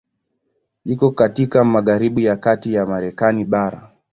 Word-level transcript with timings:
Iko 0.85 1.11
katika 1.11 1.63
magharibi 1.63 2.25
ya 2.25 2.35
kati 2.37 2.73
ya 2.73 2.85
Marekani 2.85 3.45
bara. 3.45 3.91